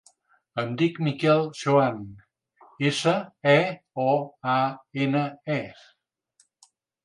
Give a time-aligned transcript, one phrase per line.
[0.61, 2.25] Em dic Miquel Seoane:
[2.93, 3.15] essa,
[3.53, 3.55] e,
[4.07, 4.09] o,
[4.57, 4.59] a,
[5.07, 5.25] ena,
[5.61, 6.61] e.